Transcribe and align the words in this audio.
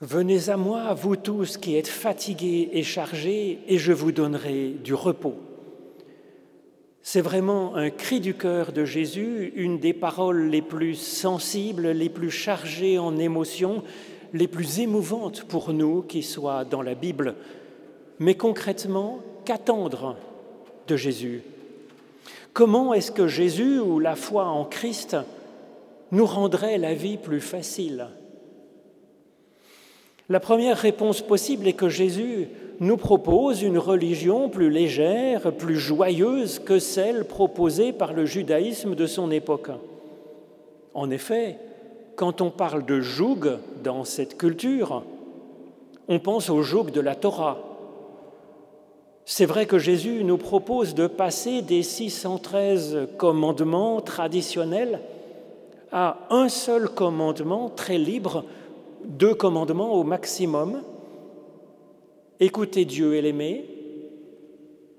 Venez 0.00 0.48
à 0.48 0.56
moi, 0.56 0.94
vous 0.94 1.16
tous 1.16 1.56
qui 1.56 1.74
êtes 1.74 1.88
fatigués 1.88 2.68
et 2.72 2.84
chargés, 2.84 3.58
et 3.66 3.78
je 3.78 3.92
vous 3.92 4.12
donnerai 4.12 4.76
du 4.84 4.94
repos. 4.94 5.34
C'est 7.02 7.20
vraiment 7.20 7.74
un 7.74 7.90
cri 7.90 8.20
du 8.20 8.34
cœur 8.34 8.70
de 8.70 8.84
Jésus, 8.84 9.52
une 9.56 9.80
des 9.80 9.92
paroles 9.92 10.50
les 10.50 10.62
plus 10.62 10.94
sensibles, 10.94 11.88
les 11.88 12.10
plus 12.10 12.30
chargées 12.30 12.96
en 12.96 13.18
émotions, 13.18 13.82
les 14.32 14.46
plus 14.46 14.78
émouvantes 14.78 15.42
pour 15.42 15.72
nous 15.72 16.02
qui 16.02 16.22
soient 16.22 16.64
dans 16.64 16.82
la 16.82 16.94
Bible. 16.94 17.34
Mais 18.20 18.36
concrètement, 18.36 19.18
qu'attendre 19.44 20.14
de 20.86 20.96
Jésus? 20.96 21.42
Comment 22.52 22.94
est-ce 22.94 23.10
que 23.10 23.26
Jésus 23.26 23.80
ou 23.80 23.98
la 23.98 24.14
foi 24.14 24.44
en 24.44 24.64
Christ 24.64 25.16
nous 26.12 26.26
rendrait 26.26 26.78
la 26.78 26.94
vie 26.94 27.16
plus 27.16 27.40
facile? 27.40 28.06
La 30.30 30.40
première 30.40 30.76
réponse 30.76 31.22
possible 31.22 31.66
est 31.66 31.72
que 31.72 31.88
Jésus 31.88 32.48
nous 32.80 32.98
propose 32.98 33.62
une 33.62 33.78
religion 33.78 34.50
plus 34.50 34.70
légère, 34.70 35.52
plus 35.52 35.76
joyeuse 35.76 36.58
que 36.58 36.78
celle 36.78 37.24
proposée 37.24 37.92
par 37.92 38.12
le 38.12 38.26
judaïsme 38.26 38.94
de 38.94 39.06
son 39.06 39.30
époque. 39.30 39.70
En 40.92 41.10
effet, 41.10 41.58
quand 42.14 42.40
on 42.40 42.50
parle 42.50 42.84
de 42.84 43.00
joug 43.00 43.58
dans 43.82 44.04
cette 44.04 44.36
culture, 44.36 45.02
on 46.08 46.18
pense 46.18 46.50
au 46.50 46.62
joug 46.62 46.90
de 46.90 47.00
la 47.00 47.14
Torah. 47.14 47.58
C'est 49.24 49.46
vrai 49.46 49.66
que 49.66 49.78
Jésus 49.78 50.24
nous 50.24 50.38
propose 50.38 50.94
de 50.94 51.06
passer 51.06 51.62
des 51.62 51.82
613 51.82 53.08
commandements 53.16 54.00
traditionnels 54.00 55.00
à 55.90 56.18
un 56.30 56.48
seul 56.48 56.88
commandement 56.88 57.70
très 57.70 57.98
libre, 57.98 58.44
deux 59.04 59.34
commandements 59.34 59.94
au 59.94 60.04
maximum, 60.04 60.82
écouter 62.40 62.84
Dieu 62.84 63.14
et 63.14 63.22
l'aimer, 63.22 63.64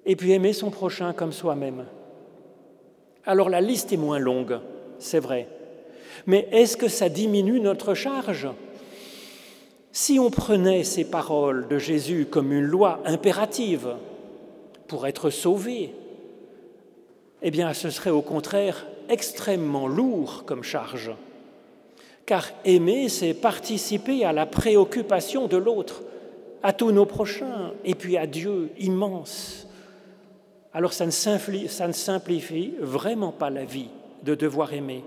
et 0.06 0.16
puis 0.16 0.32
aimer 0.32 0.54
son 0.54 0.70
prochain 0.70 1.14
comme 1.14 1.32
soi-même. 1.32 1.86
Alors 3.26 3.50
la 3.50 3.62
liste 3.62 3.94
est 3.94 3.98
moins 3.98 4.20
longue, 4.20 4.60
c'est 4.98 5.20
vrai, 5.20 5.48
mais 6.26 6.48
est-ce 6.52 6.78
que 6.78 6.88
ça 6.88 7.10
diminue 7.10 7.60
notre 7.60 7.94
charge? 7.94 8.48
Si 9.92 10.20
on 10.20 10.30
prenait 10.30 10.84
ces 10.84 11.04
paroles 11.04 11.68
de 11.68 11.78
Jésus 11.78 12.28
comme 12.30 12.54
une 12.54 12.66
loi 12.66 13.02
impérative 13.06 13.96
pour 14.88 15.08
être 15.08 15.30
sauvé, 15.30 15.94
eh 17.42 17.52
bien 17.52 17.74
ce 17.74 17.90
serait 17.90 18.10
au 18.10 18.22
contraire 18.22 18.86
extrêmement 19.10 19.88
lourd 19.88 20.44
comme 20.46 20.64
charge. 20.64 21.12
Car 22.30 22.52
aimer, 22.64 23.10
c'est 23.10 23.34
participer 23.34 24.24
à 24.24 24.32
la 24.32 24.46
préoccupation 24.46 25.48
de 25.48 25.58
l'autre, 25.58 26.04
à 26.62 26.74
tous 26.74 26.92
nos 26.92 27.08
prochains, 27.08 27.72
et 27.84 27.96
puis 27.96 28.18
à 28.18 28.28
Dieu 28.28 28.70
immense. 28.78 29.68
Alors 30.72 30.94
ça 30.94 31.08
ne, 31.08 31.92
simplifie 31.92 32.76
vraiment 32.80 33.32
pas 33.32 33.50
la 33.50 33.66
vie 33.66 33.90
de 34.22 34.36
devoir 34.36 34.76
aimer. 34.76 35.04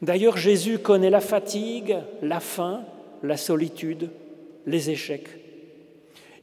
D'ailleurs, 0.00 0.38
Jésus 0.38 0.78
connaît 0.78 1.10
la 1.10 1.20
fatigue, 1.20 1.98
la 2.22 2.40
faim, 2.40 2.80
la 3.22 3.36
solitude, 3.36 4.08
les 4.64 4.88
échecs. 4.88 5.28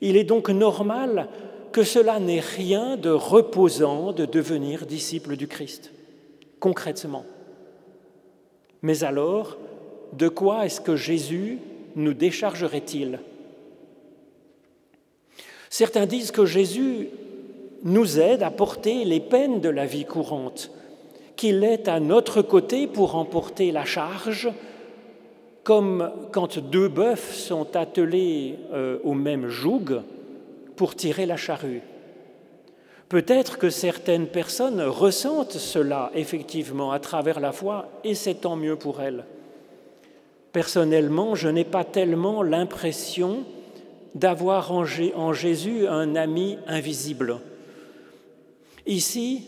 Il 0.02 0.18
est 0.18 0.24
donc 0.24 0.52
normal 0.52 1.30
que 1.72 1.82
cela 1.82 2.20
n'ait 2.20 2.42
rien 2.42 2.96
de 2.96 3.10
reposant 3.10 4.12
de 4.12 4.26
devenir 4.26 4.86
disciple 4.86 5.36
du 5.36 5.48
Christ, 5.48 5.92
concrètement. 6.60 7.26
Mais 8.86 9.04
alors, 9.04 9.58
de 10.14 10.28
quoi 10.28 10.68
est-ce 10.68 10.80
que 10.80 10.96
Jésus 10.96 11.58
nous 11.96 12.14
déchargerait-il? 12.14 13.18
Certains 15.72 16.06
disent 16.06 16.30
que 16.30 16.46
Jésus 16.46 17.10
nous 17.82 18.20
aide 18.20 18.44
à 18.44 18.52
porter 18.52 19.04
les 19.04 19.20
peines 19.20 19.60
de 19.60 19.70
la 19.70 19.88
vie 19.88 20.06
courante, 20.06 20.70
qu'il 21.36 21.64
est 21.64 21.88
à 21.88 22.00
notre 22.00 22.44
côté 22.44 22.86
pour 22.86 23.16
emporter 23.16 23.72
la 23.72 23.86
charge, 23.86 24.52
comme 25.64 26.12
quand 26.32 26.60
deux 26.60 26.88
bœufs 26.88 27.34
sont 27.34 27.76
attelés 27.76 28.60
euh, 28.72 29.00
au 29.04 29.16
même 29.16 29.48
joug 29.48 30.04
pour 30.76 30.94
tirer 30.94 31.26
la 31.26 31.38
charrue. 31.38 31.82
Peut-être 33.10 33.58
que 33.58 33.70
certaines 33.70 34.28
personnes 34.28 34.82
ressentent 34.82 35.54
cela 35.54 36.12
effectivement 36.16 36.92
à 36.92 37.00
travers 37.00 37.40
la 37.40 37.52
foi 37.52 37.88
et 38.04 38.16
c'est 38.16 38.36
tant 38.36 38.56
mieux 38.56 38.76
pour 38.76 39.02
elles. 39.02 39.26
Personnellement, 40.52 41.36
je 41.36 41.50
n'ai 41.50 41.66
pas 41.66 41.84
tellement 41.84 42.42
l'impression 42.42 43.44
d'avoir 44.16 44.72
en 44.72 45.34
Jésus 45.34 45.88
un 45.88 46.16
ami 46.16 46.58
invisible. 46.66 47.40
Ici, 48.88 49.44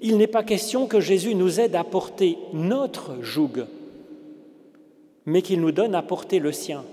il 0.00 0.16
n'est 0.16 0.26
pas 0.26 0.42
question 0.42 0.86
que 0.86 1.00
Jésus 1.00 1.34
nous 1.34 1.60
aide 1.60 1.76
à 1.76 1.84
porter 1.84 2.38
notre 2.52 3.22
joug, 3.22 3.66
mais 5.26 5.42
qu'il 5.42 5.60
nous 5.60 5.72
donne 5.72 5.94
à 5.94 6.02
porter 6.02 6.38
le 6.38 6.52
sien, 6.52 6.84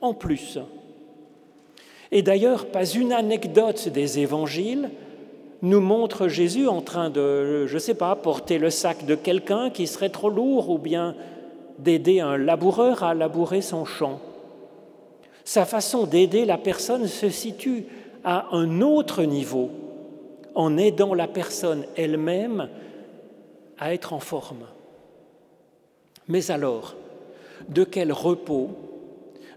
en 0.00 0.14
plus. 0.14 0.58
Et 2.10 2.22
d'ailleurs, 2.22 2.66
pas 2.66 2.86
une 2.86 3.12
anecdote 3.12 3.88
des 3.88 4.20
évangiles 4.20 4.90
nous 5.64 5.80
montre 5.80 6.28
Jésus 6.28 6.68
en 6.68 6.82
train 6.82 7.08
de, 7.08 7.66
je 7.66 7.74
ne 7.74 7.78
sais 7.78 7.94
pas, 7.94 8.14
porter 8.16 8.58
le 8.58 8.68
sac 8.68 9.06
de 9.06 9.14
quelqu'un 9.14 9.70
qui 9.70 9.86
serait 9.86 10.10
trop 10.10 10.28
lourd 10.28 10.68
ou 10.68 10.76
bien 10.76 11.14
d'aider 11.78 12.20
un 12.20 12.36
laboureur 12.36 13.02
à 13.02 13.14
labourer 13.14 13.62
son 13.62 13.86
champ. 13.86 14.20
Sa 15.42 15.64
façon 15.64 16.04
d'aider 16.04 16.44
la 16.44 16.58
personne 16.58 17.06
se 17.06 17.30
situe 17.30 17.86
à 18.24 18.54
un 18.54 18.82
autre 18.82 19.22
niveau, 19.22 19.70
en 20.54 20.76
aidant 20.76 21.14
la 21.14 21.28
personne 21.28 21.84
elle-même 21.96 22.68
à 23.78 23.94
être 23.94 24.12
en 24.12 24.20
forme. 24.20 24.66
Mais 26.28 26.50
alors, 26.50 26.94
de 27.70 27.84
quel 27.84 28.12
repos, 28.12 28.68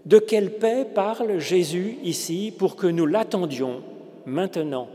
de 0.06 0.18
quelle 0.18 0.52
paix 0.52 0.86
parle 0.86 1.38
Jésus 1.38 1.98
ici 2.02 2.50
pour 2.56 2.76
que 2.76 2.86
nous 2.86 3.06
l'attendions 3.06 3.82
maintenant? 4.24 4.88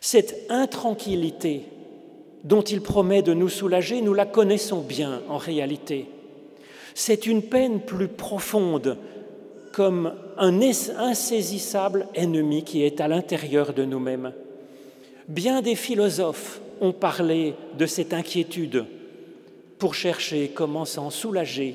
Cette 0.00 0.46
intranquillité 0.48 1.64
dont 2.44 2.62
il 2.62 2.80
promet 2.80 3.22
de 3.22 3.34
nous 3.34 3.48
soulager, 3.48 4.00
nous 4.00 4.14
la 4.14 4.26
connaissons 4.26 4.80
bien 4.80 5.22
en 5.28 5.36
réalité. 5.36 6.06
C'est 6.94 7.26
une 7.26 7.42
peine 7.42 7.80
plus 7.80 8.08
profonde, 8.08 8.96
comme 9.72 10.12
un 10.36 10.60
insaisissable 10.60 12.08
ennemi 12.14 12.64
qui 12.64 12.82
est 12.82 13.00
à 13.00 13.08
l'intérieur 13.08 13.72
de 13.72 13.84
nous-mêmes. 13.84 14.32
Bien 15.28 15.62
des 15.62 15.74
philosophes 15.74 16.60
ont 16.80 16.92
parlé 16.92 17.54
de 17.78 17.86
cette 17.86 18.14
inquiétude 18.14 18.86
pour 19.78 19.94
chercher 19.94 20.50
comment 20.54 20.84
s'en 20.84 21.10
soulager. 21.10 21.74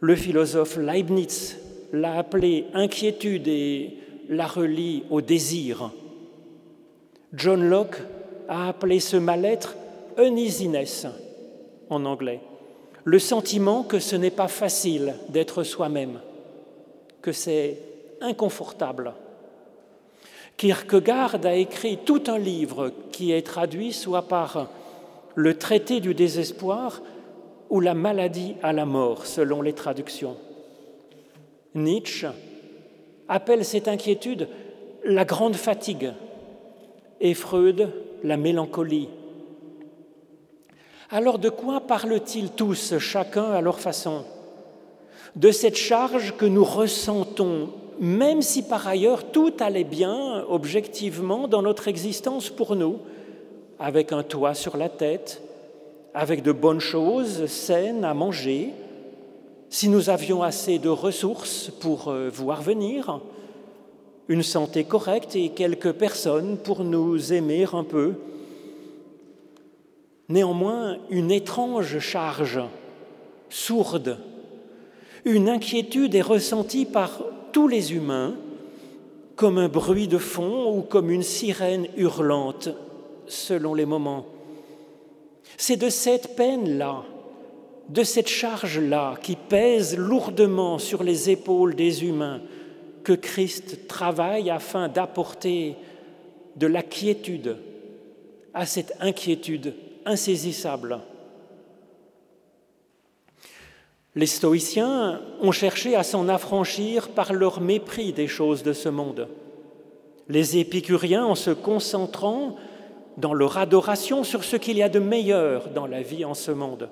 Le 0.00 0.16
philosophe 0.16 0.78
Leibniz 0.78 1.58
l'a 1.92 2.16
appelée 2.18 2.64
inquiétude 2.74 3.48
et 3.48 3.90
la 4.28 4.46
relie 4.46 5.04
au 5.10 5.20
désir. 5.20 5.90
John 7.34 7.68
Locke 7.68 7.96
a 8.48 8.68
appelé 8.68 9.00
ce 9.00 9.16
mal-être 9.16 9.76
uneasiness 10.18 11.06
en 11.88 12.04
anglais, 12.04 12.40
le 13.04 13.18
sentiment 13.18 13.82
que 13.82 13.98
ce 13.98 14.16
n'est 14.16 14.30
pas 14.30 14.48
facile 14.48 15.14
d'être 15.30 15.62
soi-même, 15.62 16.20
que 17.22 17.32
c'est 17.32 17.78
inconfortable. 18.20 19.14
Kierkegaard 20.58 21.38
a 21.44 21.54
écrit 21.54 21.98
tout 22.04 22.22
un 22.26 22.38
livre 22.38 22.92
qui 23.10 23.32
est 23.32 23.46
traduit 23.46 23.92
soit 23.92 24.28
par 24.28 24.68
le 25.34 25.56
traité 25.56 26.00
du 26.00 26.14
désespoir 26.14 27.00
ou 27.70 27.80
la 27.80 27.94
maladie 27.94 28.56
à 28.62 28.74
la 28.74 28.84
mort, 28.84 29.24
selon 29.24 29.62
les 29.62 29.72
traductions. 29.72 30.36
Nietzsche 31.74 32.28
appelle 33.28 33.64
cette 33.64 33.88
inquiétude 33.88 34.48
la 35.04 35.24
grande 35.24 35.56
fatigue 35.56 36.12
et 37.22 37.34
Freud 37.34 37.88
la 38.24 38.36
mélancolie. 38.36 39.08
Alors 41.08 41.38
de 41.38 41.48
quoi 41.48 41.80
parlent-ils 41.80 42.50
tous, 42.50 42.98
chacun 42.98 43.52
à 43.52 43.60
leur 43.60 43.80
façon? 43.80 44.24
De 45.36 45.50
cette 45.50 45.76
charge 45.76 46.36
que 46.36 46.44
nous 46.44 46.64
ressentons, 46.64 47.70
même 48.00 48.42
si 48.42 48.62
par 48.62 48.86
ailleurs 48.86 49.30
tout 49.30 49.52
allait 49.60 49.84
bien 49.84 50.44
objectivement 50.48 51.48
dans 51.48 51.62
notre 51.62 51.88
existence 51.88 52.50
pour 52.50 52.76
nous, 52.76 52.98
avec 53.78 54.12
un 54.12 54.22
toit 54.22 54.54
sur 54.54 54.76
la 54.76 54.88
tête, 54.88 55.42
avec 56.14 56.42
de 56.42 56.52
bonnes 56.52 56.80
choses 56.80 57.46
saines 57.46 58.04
à 58.04 58.14
manger, 58.14 58.70
si 59.70 59.88
nous 59.88 60.10
avions 60.10 60.42
assez 60.42 60.78
de 60.78 60.88
ressources 60.88 61.70
pour 61.80 62.08
euh, 62.08 62.28
voir 62.28 62.62
venir, 62.62 63.20
une 64.32 64.42
santé 64.42 64.84
correcte 64.84 65.36
et 65.36 65.50
quelques 65.50 65.92
personnes 65.92 66.56
pour 66.56 66.84
nous 66.84 67.34
aimer 67.34 67.66
un 67.74 67.84
peu. 67.84 68.14
Néanmoins, 70.30 70.96
une 71.10 71.30
étrange 71.30 71.98
charge, 71.98 72.60
sourde, 73.50 74.16
Une 75.26 75.50
inquiétude 75.50 76.14
est 76.14 76.22
ressentie 76.22 76.86
par 76.86 77.22
tous 77.52 77.68
les 77.68 77.92
humains 77.92 78.34
comme 79.36 79.58
un 79.58 79.68
bruit 79.68 80.08
de 80.08 80.16
fond 80.16 80.76
ou 80.76 80.80
comme 80.80 81.10
une 81.10 81.22
sirène 81.22 81.86
hurlante 81.98 82.70
selon 83.26 83.74
les 83.74 83.84
moments. 83.84 84.24
C'est 85.58 85.76
de 85.76 85.90
cette 85.90 86.34
peine-là, 86.36 87.04
de 87.90 88.02
cette 88.02 88.28
charge-là 88.28 89.14
qui 89.22 89.36
pèse 89.36 89.96
lourdement 89.96 90.78
sur 90.78 91.04
les 91.04 91.28
épaules 91.28 91.74
des 91.74 92.04
humains 92.04 92.40
que 93.04 93.12
Christ 93.12 93.88
travaille 93.88 94.50
afin 94.50 94.88
d'apporter 94.88 95.76
de 96.56 96.66
la 96.66 96.82
quiétude 96.82 97.56
à 98.54 98.66
cette 98.66 98.94
inquiétude 99.00 99.74
insaisissable. 100.04 101.00
Les 104.14 104.26
stoïciens 104.26 105.22
ont 105.40 105.52
cherché 105.52 105.96
à 105.96 106.02
s'en 106.02 106.28
affranchir 106.28 107.08
par 107.08 107.32
leur 107.32 107.60
mépris 107.60 108.12
des 108.12 108.28
choses 108.28 108.62
de 108.62 108.74
ce 108.74 108.90
monde. 108.90 109.28
Les 110.28 110.58
épicuriens 110.58 111.24
en 111.24 111.34
se 111.34 111.50
concentrant 111.50 112.56
dans 113.16 113.32
leur 113.32 113.58
adoration 113.58 114.24
sur 114.24 114.44
ce 114.44 114.56
qu'il 114.56 114.76
y 114.76 114.82
a 114.82 114.88
de 114.88 114.98
meilleur 114.98 115.70
dans 115.70 115.86
la 115.86 116.02
vie 116.02 116.24
en 116.24 116.34
ce 116.34 116.50
monde. 116.50 116.90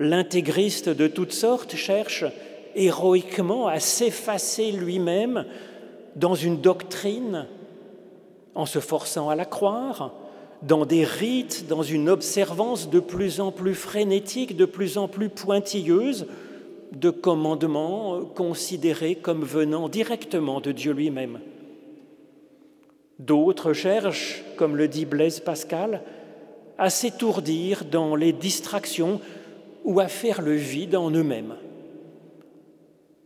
L'intégriste 0.00 0.88
de 0.88 1.06
toutes 1.06 1.32
sortes 1.32 1.74
cherche 1.74 2.24
héroïquement 2.78 3.66
à 3.66 3.80
s'effacer 3.80 4.72
lui-même 4.72 5.44
dans 6.16 6.34
une 6.34 6.60
doctrine 6.60 7.46
en 8.54 8.66
se 8.66 8.78
forçant 8.78 9.28
à 9.28 9.36
la 9.36 9.44
croire, 9.44 10.14
dans 10.62 10.84
des 10.84 11.04
rites, 11.04 11.66
dans 11.68 11.82
une 11.82 12.08
observance 12.08 12.90
de 12.90 13.00
plus 13.00 13.40
en 13.40 13.52
plus 13.52 13.74
frénétique, 13.74 14.56
de 14.56 14.64
plus 14.64 14.98
en 14.98 15.06
plus 15.06 15.28
pointilleuse 15.28 16.26
de 16.92 17.10
commandements 17.10 18.20
considérés 18.34 19.14
comme 19.14 19.44
venant 19.44 19.88
directement 19.88 20.60
de 20.60 20.72
Dieu 20.72 20.92
lui-même. 20.92 21.38
D'autres 23.18 23.72
cherchent, 23.72 24.42
comme 24.56 24.76
le 24.76 24.88
dit 24.88 25.04
Blaise 25.04 25.40
Pascal, 25.40 26.02
à 26.78 26.90
s'étourdir 26.90 27.84
dans 27.84 28.14
les 28.14 28.32
distractions 28.32 29.20
ou 29.84 30.00
à 30.00 30.08
faire 30.08 30.40
le 30.40 30.54
vide 30.54 30.96
en 30.96 31.10
eux-mêmes. 31.10 31.54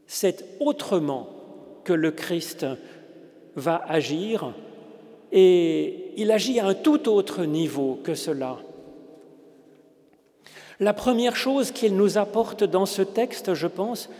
C'est 0.06 0.44
autrement 0.60 1.28
que 1.84 1.93
le 1.93 2.10
Christ 2.10 2.66
va 3.56 3.82
agir 3.88 4.52
et 5.32 6.12
il 6.16 6.31
agit 6.31 6.60
à 6.60 6.66
un 6.66 6.75
tout 6.75 7.08
autre 7.08 7.44
niveau 7.44 7.99
que 8.04 8.14
cela. 8.14 8.58
La 10.81 10.93
première 10.93 11.37
chose 11.37 11.70
qu'il 11.70 11.96
nous 11.96 12.19
apporte 12.19 12.64
dans 12.64 12.87
ce 12.87 13.02
texte, 13.02 13.54
je 13.54 13.66
pense, 13.66 14.10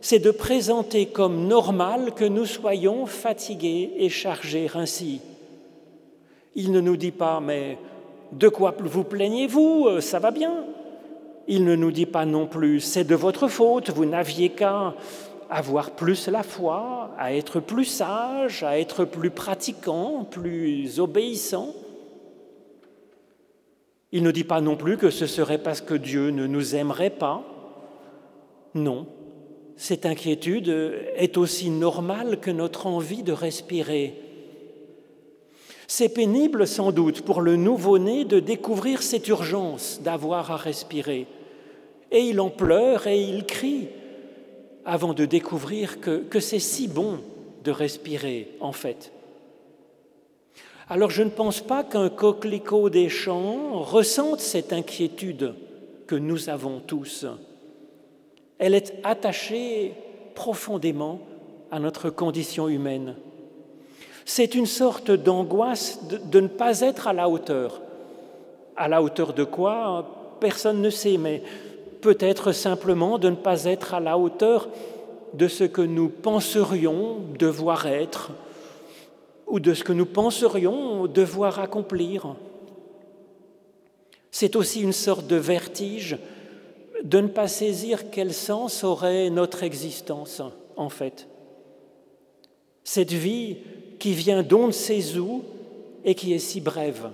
c'est 0.00 0.18
de 0.18 0.30
présenter 0.30 1.06
comme 1.06 1.46
normal 1.48 2.12
que 2.14 2.24
nous 2.24 2.46
soyons 2.46 3.06
fatigués 3.06 3.92
et 3.96 4.08
chargés 4.08 4.70
ainsi. 4.74 5.20
Il 6.54 6.72
ne 6.72 6.80
nous 6.80 6.96
dit 6.96 7.10
pas, 7.10 7.40
mais 7.40 7.78
de 8.32 8.48
quoi 8.48 8.74
vous 8.78 9.04
plaignez-vous? 9.04 10.00
Ça 10.00 10.18
va 10.18 10.30
bien? 10.30 10.64
Il 11.46 11.64
ne 11.64 11.76
nous 11.76 11.90
dit 11.90 12.06
pas 12.06 12.24
non 12.24 12.46
plus, 12.46 12.80
c'est 12.80 13.04
de 13.04 13.14
votre 13.14 13.48
faute, 13.48 13.90
vous 13.90 14.06
n'aviez 14.06 14.50
qu'à 14.50 14.94
avoir 15.50 15.90
plus 15.90 16.28
la 16.28 16.42
foi, 16.42 17.10
à 17.18 17.34
être 17.34 17.60
plus 17.60 17.84
sage, 17.84 18.62
à 18.62 18.78
être 18.78 19.04
plus 19.04 19.30
pratiquant, 19.30 20.24
plus 20.24 20.98
obéissant. 20.98 21.74
Il 24.10 24.22
ne 24.22 24.30
dit 24.30 24.44
pas 24.44 24.60
non 24.60 24.76
plus 24.76 24.96
que 24.96 25.10
ce 25.10 25.26
serait 25.26 25.58
parce 25.58 25.80
que 25.80 25.94
Dieu 25.94 26.30
ne 26.30 26.46
nous 26.46 26.76
aimerait 26.76 27.10
pas. 27.10 27.42
Non, 28.74 29.06
cette 29.76 30.06
inquiétude 30.06 30.68
est 31.16 31.36
aussi 31.36 31.70
normale 31.70 32.40
que 32.40 32.50
notre 32.50 32.86
envie 32.86 33.22
de 33.22 33.32
respirer. 33.32 34.14
C'est 35.86 36.08
pénible 36.08 36.66
sans 36.66 36.92
doute 36.92 37.22
pour 37.22 37.40
le 37.40 37.56
nouveau-né 37.56 38.24
de 38.24 38.40
découvrir 38.40 39.02
cette 39.02 39.28
urgence 39.28 40.00
d'avoir 40.02 40.50
à 40.50 40.56
respirer. 40.56 41.26
Et 42.14 42.20
il 42.20 42.40
en 42.40 42.48
pleure 42.48 43.06
et 43.06 43.20
il 43.20 43.44
crie 43.44 43.88
avant 44.86 45.12
de 45.12 45.26
découvrir 45.26 46.00
que, 46.00 46.18
que 46.18 46.40
c'est 46.40 46.58
si 46.58 46.88
bon 46.88 47.18
de 47.64 47.70
respirer 47.70 48.52
en 48.60 48.72
fait. 48.72 49.12
Alors 50.88 51.10
je 51.10 51.22
ne 51.22 51.30
pense 51.30 51.60
pas 51.60 51.82
qu'un 51.82 52.08
coquelicot 52.08 52.88
des 52.88 53.08
champs 53.08 53.82
ressente 53.82 54.40
cette 54.40 54.72
inquiétude 54.72 55.54
que 56.06 56.14
nous 56.14 56.48
avons 56.48 56.80
tous. 56.80 57.26
Elle 58.58 58.74
est 58.74 58.94
attachée 59.02 59.92
profondément 60.34 61.20
à 61.70 61.80
notre 61.80 62.10
condition 62.10 62.68
humaine. 62.68 63.16
C'est 64.24 64.54
une 64.54 64.66
sorte 64.66 65.10
d'angoisse 65.10 66.00
de, 66.30 66.40
ne 66.40 66.46
pas 66.46 66.80
être 66.80 67.08
à 67.08 67.12
la 67.12 67.28
hauteur. 67.28 67.82
À 68.76 68.88
la 68.88 69.02
hauteur 69.02 69.32
de 69.32 69.44
quoi? 69.44 70.36
Personne 70.40 70.80
ne 70.80 70.90
sait, 70.90 71.16
mais 71.16 71.42
peut-être 72.04 72.52
simplement 72.52 73.16
de 73.16 73.30
ne 73.30 73.34
pas 73.34 73.64
être 73.64 73.94
à 73.94 74.00
la 74.00 74.18
hauteur 74.18 74.68
de 75.32 75.48
ce 75.48 75.64
que 75.64 75.80
nous 75.80 76.10
penserions 76.10 77.16
devoir 77.38 77.86
être 77.86 78.30
ou 79.46 79.58
de 79.58 79.72
ce 79.72 79.84
que 79.84 79.94
nous 79.94 80.04
penserions 80.04 81.06
devoir 81.06 81.60
accomplir. 81.60 82.36
C'est 84.30 84.54
aussi 84.54 84.82
une 84.82 84.92
sorte 84.92 85.26
de 85.26 85.36
vertige 85.36 86.18
de 87.02 87.20
ne 87.20 87.28
pas 87.28 87.48
saisir 87.48 88.10
quel 88.10 88.34
sens 88.34 88.84
aurait 88.84 89.30
notre 89.30 89.62
existence, 89.62 90.42
en 90.76 90.90
fait. 90.90 91.26
Cette 92.82 93.12
vie 93.12 93.56
qui 93.98 94.12
vient 94.12 94.42
d'on 94.42 94.66
ne 94.66 94.72
sait 94.72 95.16
où 95.16 95.42
et 96.04 96.14
qui 96.14 96.34
est 96.34 96.38
si 96.38 96.60
brève. 96.60 97.08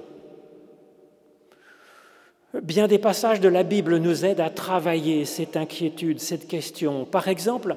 Bien 2.52 2.88
des 2.88 2.98
passages 2.98 3.38
de 3.38 3.48
la 3.48 3.62
Bible 3.62 3.98
nous 3.98 4.24
aident 4.24 4.40
à 4.40 4.50
travailler 4.50 5.24
cette 5.24 5.56
inquiétude, 5.56 6.18
cette 6.18 6.48
question. 6.48 7.04
Par 7.04 7.28
exemple, 7.28 7.76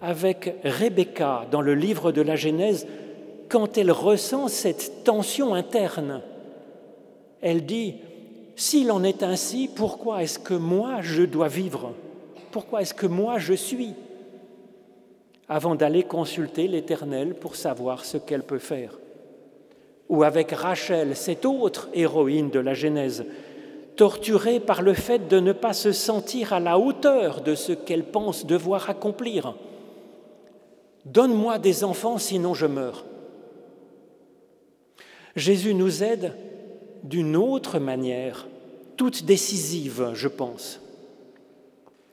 avec 0.00 0.54
Rebecca 0.62 1.46
dans 1.50 1.60
le 1.60 1.74
livre 1.74 2.12
de 2.12 2.22
la 2.22 2.36
Genèse, 2.36 2.86
quand 3.48 3.76
elle 3.78 3.90
ressent 3.90 4.46
cette 4.46 5.02
tension 5.02 5.54
interne, 5.54 6.22
elle 7.40 7.66
dit, 7.66 7.96
s'il 8.54 8.92
en 8.92 9.02
est 9.02 9.24
ainsi, 9.24 9.68
pourquoi 9.74 10.22
est-ce 10.22 10.38
que 10.38 10.54
moi 10.54 10.98
je 11.00 11.24
dois 11.24 11.48
vivre? 11.48 11.92
Pourquoi 12.52 12.82
est-ce 12.82 12.94
que 12.94 13.06
moi 13.06 13.38
je 13.38 13.54
suis? 13.54 13.94
Avant 15.48 15.74
d'aller 15.74 16.04
consulter 16.04 16.68
l'Éternel 16.68 17.34
pour 17.34 17.56
savoir 17.56 18.04
ce 18.04 18.18
qu'elle 18.18 18.44
peut 18.44 18.60
faire. 18.60 19.00
Ou 20.08 20.22
avec 20.22 20.52
Rachel, 20.52 21.16
cette 21.16 21.44
autre 21.44 21.88
héroïne 21.92 22.50
de 22.50 22.60
la 22.60 22.74
Genèse, 22.74 23.24
torturée 24.00 24.60
par 24.60 24.80
le 24.80 24.94
fait 24.94 25.28
de 25.28 25.40
ne 25.40 25.52
pas 25.52 25.74
se 25.74 25.92
sentir 25.92 26.54
à 26.54 26.58
la 26.58 26.78
hauteur 26.78 27.42
de 27.42 27.54
ce 27.54 27.72
qu'elle 27.72 28.04
pense 28.04 28.46
devoir 28.46 28.88
accomplir. 28.88 29.54
Donne-moi 31.04 31.58
des 31.58 31.84
enfants, 31.84 32.16
sinon 32.16 32.54
je 32.54 32.64
meurs. 32.64 33.04
Jésus 35.36 35.74
nous 35.74 36.02
aide 36.02 36.34
d'une 37.02 37.36
autre 37.36 37.78
manière, 37.78 38.48
toute 38.96 39.26
décisive, 39.26 40.12
je 40.14 40.28
pense. 40.28 40.80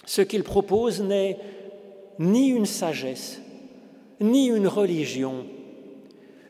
Ce 0.05 0.21
qu'il 0.21 0.43
propose 0.43 1.01
n'est 1.01 1.39
ni 2.19 2.49
une 2.49 2.65
sagesse, 2.65 3.39
ni 4.19 4.47
une 4.47 4.67
religion, 4.67 5.45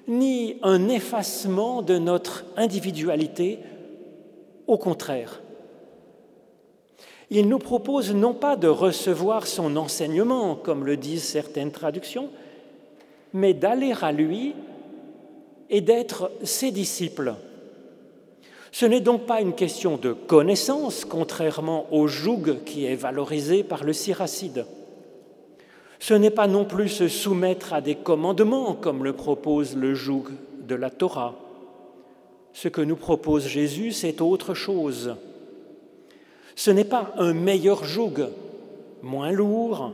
ni 0.08 0.58
un 0.63 0.89
effacement 0.89 1.84
de 1.84 2.00
notre 2.00 2.44
individualité, 2.56 3.60
au 4.67 4.77
contraire. 4.77 5.41
Il 7.29 7.50
nous 7.50 7.59
propose 7.59 8.13
non 8.13 8.33
pas 8.33 8.55
de 8.55 8.67
recevoir 8.67 9.47
son 9.47 9.75
enseignement, 9.75 10.55
comme 10.55 10.86
le 10.86 10.95
disent 10.95 11.24
certaines 11.24 11.71
traductions, 11.71 12.29
mais 13.33 13.53
d'aller 13.53 13.93
à 14.01 14.12
lui 14.12 14.53
et 15.69 15.81
d'être 15.81 16.31
ses 16.43 16.71
disciples. 16.71 17.33
Ce 18.71 18.86
n'est 18.86 19.01
donc 19.01 19.25
pas 19.25 19.41
une 19.41 19.53
question 19.53 19.97
de 19.97 20.13
connaissance, 20.13 21.03
contrairement 21.03 21.88
au 21.91 22.07
joug 22.07 22.63
qui 22.65 22.86
est 22.86 22.95
valorisé 22.95 23.63
par 23.63 23.83
le 23.83 23.91
siracide. 23.91 24.65
Ce 26.00 26.13
n'est 26.13 26.29
pas 26.29 26.47
non 26.47 26.63
plus 26.63 26.89
se 26.89 27.07
soumettre 27.07 27.74
à 27.74 27.81
des 27.81 27.95
commandements, 27.95 28.74
comme 28.74 29.03
le 29.03 29.13
propose 29.13 29.75
le 29.75 29.95
joug 29.95 30.25
de 30.62 30.75
la 30.75 30.89
Torah. 30.89 31.36
Ce 32.57 32.69
que 32.69 32.81
nous 32.81 32.95
propose 32.95 33.45
Jésus, 33.45 33.91
c'est 33.91 34.19
autre 34.19 34.55
chose. 34.55 35.15
Ce 36.55 36.71
n'est 36.71 36.85
pas 36.85 37.13
un 37.15 37.35
meilleur 37.35 37.83
joug, 37.83 38.29
moins 39.03 39.31
lourd, 39.31 39.93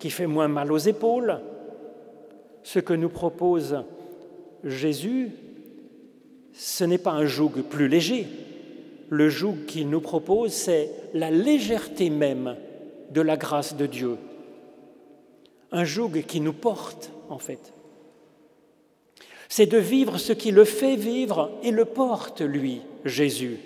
qui 0.00 0.10
fait 0.10 0.26
moins 0.26 0.48
mal 0.48 0.72
aux 0.72 0.78
épaules. 0.78 1.38
Ce 2.64 2.80
que 2.80 2.92
nous 2.92 3.08
propose 3.08 3.84
Jésus, 4.64 5.30
ce 6.52 6.82
n'est 6.82 6.98
pas 6.98 7.12
un 7.12 7.26
joug 7.26 7.62
plus 7.70 7.86
léger. 7.86 8.26
Le 9.08 9.28
joug 9.28 9.58
qu'il 9.68 9.88
nous 9.88 10.00
propose, 10.00 10.50
c'est 10.50 10.90
la 11.14 11.30
légèreté 11.30 12.10
même 12.10 12.56
de 13.12 13.20
la 13.20 13.36
grâce 13.36 13.76
de 13.76 13.86
Dieu. 13.86 14.16
Un 15.70 15.84
joug 15.84 16.24
qui 16.26 16.40
nous 16.40 16.52
porte, 16.52 17.12
en 17.28 17.38
fait. 17.38 17.72
C'est 19.54 19.66
de 19.66 19.76
vivre 19.76 20.16
ce 20.16 20.32
qui 20.32 20.50
le 20.50 20.64
fait 20.64 20.96
vivre 20.96 21.50
et 21.62 21.72
le 21.72 21.84
porte, 21.84 22.40
lui, 22.40 22.80
Jésus. 23.04 23.58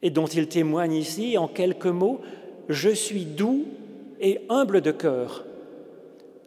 Et 0.00 0.10
dont 0.10 0.26
il 0.26 0.46
témoigne 0.46 0.92
ici 0.92 1.36
en 1.36 1.48
quelques 1.48 1.86
mots, 1.86 2.20
Je 2.68 2.90
suis 2.90 3.24
doux 3.24 3.64
et 4.20 4.42
humble 4.48 4.80
de 4.80 4.92
cœur. 4.92 5.44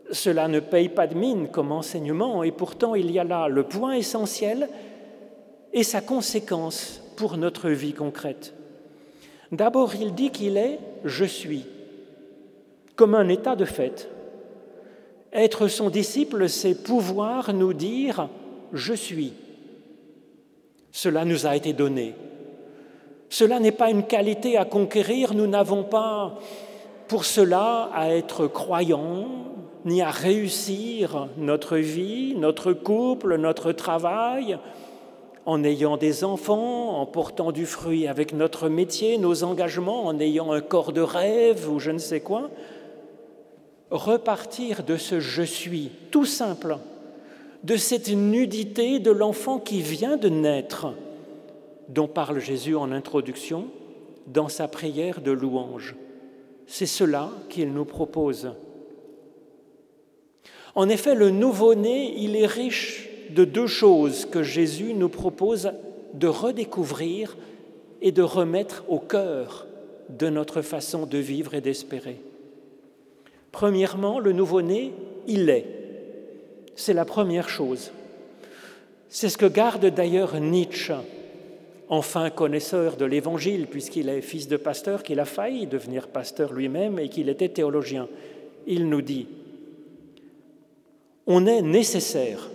Cela 0.10 0.48
ne 0.48 0.62
paye 0.62 0.88
pas 0.88 1.06
de 1.06 1.16
mine 1.16 1.50
comme 1.50 1.74
enseignement, 1.74 2.44
et 2.44 2.54
pourtant 2.54 2.96
il 2.96 3.12
y 3.12 3.20
a 3.20 3.26
là 3.26 3.50
le 3.50 3.64
point 3.64 3.92
essentiel 3.92 4.70
et 5.74 5.84
sa 5.84 6.00
conséquence 6.00 7.04
pour 7.18 7.36
notre 7.36 7.70
vie 7.70 7.92
concrète. 7.92 8.54
D'abord, 9.52 9.96
il 9.96 10.16
dit 10.16 10.30
qu'il 10.30 10.56
est 10.56 10.80
je 11.04 11.26
suis, 11.26 11.66
comme 12.96 13.16
un 13.16 13.28
état 13.28 13.58
de 13.58 13.66
fait. 13.66 14.10
Être 15.36 15.68
son 15.68 15.90
disciple, 15.90 16.48
c'est 16.48 16.82
pouvoir 16.82 17.54
nous 17.54 17.74
dire 17.74 18.30
je 18.72 18.94
suis. 18.94 19.34
Cela 20.94 21.26
nous 21.26 21.46
a 21.46 21.58
été 21.58 21.74
donné. 21.74 22.16
Cela 23.30 23.60
n'est 23.60 23.74
pas 23.74 23.90
une 23.90 24.04
qualité 24.04 24.56
à 24.56 24.64
conquérir, 24.64 25.34
nous 25.34 25.46
n'avons 25.46 25.84
pas 25.84 26.40
pour 27.10 27.26
cela 27.26 27.90
à 27.94 28.10
être 28.12 28.48
croyants, 28.48 29.28
ni 29.84 30.02
à 30.02 30.10
réussir 30.10 31.28
notre 31.38 31.76
vie, 31.76 32.34
notre 32.38 32.72
couple, 32.72 33.36
notre 33.36 33.74
travail, 33.74 34.58
en 35.46 35.66
ayant 35.66 35.98
des 35.98 36.24
enfants, 36.24 37.02
en 37.02 37.06
portant 37.06 37.52
du 37.52 37.66
fruit 37.66 38.08
avec 38.08 38.34
notre 38.34 38.70
métier, 38.70 39.18
nos 39.18 39.44
engagements, 39.44 40.06
en 40.06 40.18
ayant 40.22 40.54
un 40.54 40.62
corps 40.62 40.94
de 40.94 41.02
rêve 41.02 41.70
ou 41.70 41.80
je 41.80 41.92
ne 41.92 42.00
sais 42.00 42.22
quoi. 42.22 42.50
Repartir 43.92 44.84
de 44.84 44.98
ce 44.98 45.20
je 45.20 45.44
suis, 45.44 45.92
tout 46.12 46.26
simple, 46.26 46.78
de 47.64 47.78
cette 47.78 48.10
nudité 48.10 49.00
de 49.00 49.12
l'enfant 49.12 49.60
qui 49.60 49.82
vient 49.82 50.18
de 50.18 50.30
naître, 50.30 50.94
dont 51.90 52.08
parle 52.08 52.40
Jésus 52.40 52.76
en 52.76 52.92
introduction 52.92 53.68
dans 54.28 54.50
sa 54.50 54.68
prière 54.68 55.22
de 55.22 55.32
louange. 55.32 55.96
C'est 56.68 56.86
cela 56.86 57.30
qu'il 57.50 57.74
nous 57.74 57.86
propose. 57.86 58.52
En 60.74 60.90
effet, 60.90 61.16
le 61.16 61.30
nouveau-né, 61.30 62.16
il 62.18 62.36
est 62.36 62.48
riche 62.48 63.10
de 63.30 63.46
deux 63.46 63.68
choses 63.68 64.26
que 64.26 64.44
Jésus 64.44 64.94
nous 64.94 65.10
propose 65.10 65.72
de 66.14 66.28
redécouvrir 66.28 67.38
et 68.02 68.12
de 68.12 68.22
remettre 68.22 68.84
au 68.88 69.00
cœur 69.00 69.68
de 70.10 70.30
notre 70.30 70.62
façon 70.62 71.06
de 71.06 71.18
vivre 71.18 71.54
et 71.54 71.62
d'espérer. 71.62 72.20
Premièrement, 73.56 74.20
le 74.20 74.34
nouveau-né, 74.34 74.92
il 75.28 75.50
est. 75.50 75.66
C'est 76.76 76.94
la 76.94 77.06
première 77.06 77.48
chose. 77.48 77.92
C'est 79.08 79.30
ce 79.30 79.38
que 79.38 79.46
garde 79.46 79.86
d'ailleurs 79.86 80.42
Nietzsche, 80.42 80.94
enfin 81.88 82.30
connaisseur 82.32 82.98
de 82.98 83.06
l'Évangile, 83.06 83.68
puisqu'il 83.68 84.10
est 84.10 84.20
fils 84.20 84.50
de 84.50 84.58
pasteur, 84.58 85.04
qu'il 85.04 85.22
a 85.22 85.26
failli 85.26 85.68
devenir 85.68 86.10
pasteur 86.10 86.52
lui-même 86.52 87.00
et 87.00 87.08
qu'il 87.08 87.30
était 87.30 87.48
théologien. 87.48 88.10
Il 88.68 88.90
nous 88.90 89.02
dit, 89.02 89.26
on 91.26 91.46
est 91.46 91.62
nécessaire. 91.62 92.50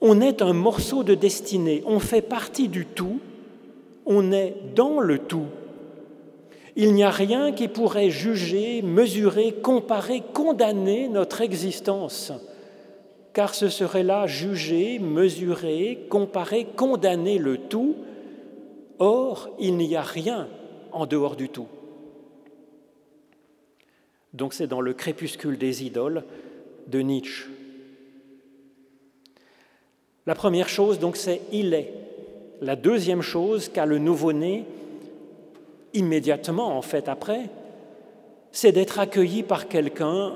On 0.00 0.20
est 0.20 0.40
un 0.40 0.52
morceau 0.52 1.02
de 1.02 1.16
destinée, 1.16 1.82
on 1.84 1.98
fait 1.98 2.22
partie 2.22 2.68
du 2.68 2.86
tout, 2.86 3.18
on 4.06 4.30
est 4.30 4.54
dans 4.76 5.00
le 5.00 5.18
tout. 5.18 5.48
Il 6.74 6.94
n'y 6.94 7.04
a 7.04 7.10
rien 7.10 7.52
qui 7.52 7.68
pourrait 7.68 8.10
juger, 8.10 8.82
mesurer, 8.82 9.52
comparer, 9.52 10.22
condamner 10.32 11.08
notre 11.08 11.42
existence, 11.42 12.32
car 13.34 13.54
ce 13.54 13.68
serait 13.68 14.02
là 14.02 14.26
juger, 14.26 14.98
mesurer, 14.98 16.06
comparer, 16.08 16.66
condamner 16.76 17.38
le 17.38 17.58
tout. 17.58 17.96
Or, 18.98 19.50
il 19.58 19.76
n'y 19.76 19.96
a 19.96 20.02
rien 20.02 20.48
en 20.92 21.06
dehors 21.06 21.36
du 21.36 21.48
tout. 21.48 21.68
Donc 24.32 24.54
c'est 24.54 24.66
dans 24.66 24.80
le 24.80 24.94
crépuscule 24.94 25.58
des 25.58 25.84
idoles 25.84 26.24
de 26.86 27.00
Nietzsche. 27.00 27.48
La 30.26 30.34
première 30.34 30.68
chose, 30.68 30.98
donc, 30.98 31.16
c'est 31.16 31.40
il 31.52 31.74
est. 31.74 31.92
La 32.60 32.76
deuxième 32.76 33.22
chose 33.22 33.68
qu'a 33.68 33.86
le 33.86 33.98
nouveau-né, 33.98 34.64
immédiatement, 35.94 36.76
en 36.76 36.82
fait, 36.82 37.08
après, 37.08 37.48
c'est 38.50 38.72
d'être 38.72 38.98
accueilli 38.98 39.42
par 39.42 39.68
quelqu'un. 39.68 40.34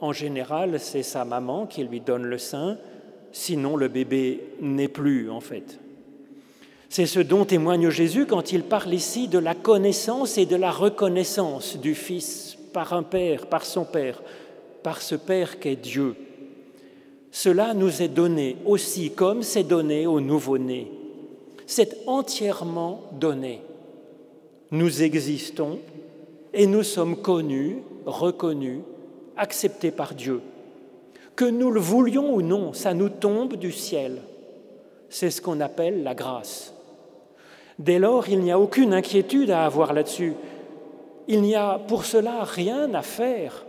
En 0.00 0.12
général, 0.12 0.78
c'est 0.80 1.02
sa 1.02 1.24
maman 1.24 1.66
qui 1.66 1.84
lui 1.84 2.00
donne 2.00 2.24
le 2.24 2.38
sein, 2.38 2.78
sinon 3.32 3.76
le 3.76 3.88
bébé 3.88 4.40
n'est 4.60 4.88
plus, 4.88 5.30
en 5.30 5.40
fait. 5.40 5.78
C'est 6.88 7.06
ce 7.06 7.20
dont 7.20 7.44
témoigne 7.44 7.88
Jésus 7.90 8.26
quand 8.26 8.52
il 8.52 8.62
parle 8.62 8.92
ici 8.92 9.28
de 9.28 9.38
la 9.38 9.54
connaissance 9.54 10.38
et 10.38 10.46
de 10.46 10.56
la 10.56 10.72
reconnaissance 10.72 11.76
du 11.76 11.94
Fils 11.94 12.58
par 12.72 12.92
un 12.92 13.04
Père, 13.04 13.46
par 13.46 13.64
son 13.64 13.84
Père, 13.84 14.20
par 14.82 15.00
ce 15.00 15.14
Père 15.14 15.60
qu'est 15.60 15.76
Dieu. 15.76 16.16
Cela 17.30 17.74
nous 17.74 18.02
est 18.02 18.08
donné 18.08 18.56
aussi 18.66 19.12
comme 19.12 19.42
c'est 19.42 19.62
donné 19.62 20.06
au 20.06 20.20
nouveau-né. 20.20 20.90
C'est 21.66 21.98
entièrement 22.08 23.02
donné. 23.12 23.62
Nous 24.70 25.02
existons 25.02 25.78
et 26.52 26.66
nous 26.66 26.82
sommes 26.82 27.16
connus, 27.16 27.78
reconnus, 28.06 28.80
acceptés 29.36 29.90
par 29.90 30.14
Dieu. 30.14 30.40
Que 31.36 31.44
nous 31.44 31.70
le 31.70 31.80
voulions 31.80 32.34
ou 32.34 32.42
non, 32.42 32.72
ça 32.72 32.94
nous 32.94 33.08
tombe 33.08 33.56
du 33.56 33.72
ciel. 33.72 34.18
C'est 35.08 35.30
ce 35.30 35.40
qu'on 35.40 35.60
appelle 35.60 36.02
la 36.02 36.14
grâce. 36.14 36.74
Dès 37.78 37.98
lors, 37.98 38.28
il 38.28 38.40
n'y 38.40 38.52
a 38.52 38.60
aucune 38.60 38.92
inquiétude 38.92 39.50
à 39.50 39.64
avoir 39.64 39.92
là-dessus. 39.92 40.34
Il 41.28 41.42
n'y 41.42 41.54
a 41.54 41.78
pour 41.78 42.04
cela 42.04 42.44
rien 42.44 42.92
à 42.94 43.02
faire 43.02 43.64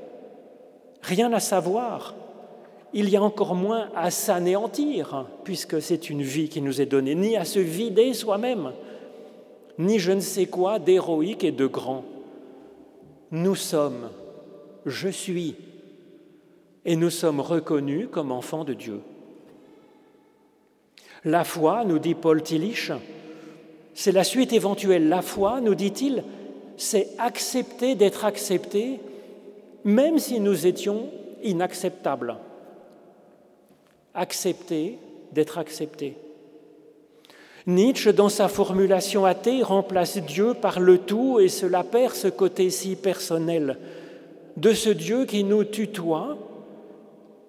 rien 1.01 1.33
à 1.33 1.39
savoir. 1.39 2.15
Il 2.93 3.09
y 3.09 3.15
a 3.15 3.23
encore 3.23 3.55
moins 3.55 3.89
à 3.95 4.11
s'anéantir, 4.11 5.25
puisque 5.43 5.81
c'est 5.81 6.09
une 6.09 6.21
vie 6.21 6.49
qui 6.49 6.61
nous 6.61 6.81
est 6.81 6.85
donnée, 6.85 7.15
ni 7.15 7.37
à 7.37 7.45
se 7.45 7.59
vider 7.59 8.13
soi-même, 8.13 8.73
ni 9.77 9.99
je 9.99 10.11
ne 10.11 10.19
sais 10.19 10.45
quoi 10.45 10.79
d'héroïque 10.79 11.43
et 11.43 11.51
de 11.51 11.67
grand. 11.67 12.03
Nous 13.31 13.55
sommes, 13.55 14.09
je 14.85 15.09
suis, 15.09 15.55
et 16.85 16.95
nous 16.95 17.09
sommes 17.09 17.39
reconnus 17.39 18.07
comme 18.11 18.31
enfants 18.31 18.63
de 18.63 18.73
Dieu. 18.73 19.01
La 21.23 21.43
foi, 21.43 21.85
nous 21.85 21.99
dit 21.99 22.15
Paul 22.15 22.41
Tillich, 22.41 22.91
c'est 23.93 24.11
la 24.11 24.23
suite 24.23 24.53
éventuelle. 24.53 25.07
La 25.07 25.21
foi, 25.21 25.61
nous 25.61 25.75
dit-il, 25.75 26.23
c'est 26.77 27.09
accepter 27.19 27.95
d'être 27.95 28.25
accepté 28.25 28.99
même 29.83 30.19
si 30.19 30.39
nous 30.39 30.67
étions 30.67 31.09
inacceptables. 31.43 32.35
Accepter 34.13 34.97
d'être 35.31 35.57
acceptés. 35.57 36.15
Nietzsche, 37.67 38.11
dans 38.11 38.29
sa 38.29 38.47
formulation 38.47 39.25
athée, 39.25 39.61
remplace 39.61 40.17
Dieu 40.17 40.53
par 40.53 40.79
le 40.79 40.97
tout 40.97 41.39
et 41.39 41.47
cela 41.47 41.83
perd 41.83 42.15
ce 42.15 42.27
côté 42.27 42.69
si 42.69 42.95
personnel 42.95 43.77
de 44.57 44.73
ce 44.73 44.89
Dieu 44.89 45.25
qui 45.25 45.43
nous 45.43 45.63
tutoie 45.63 46.37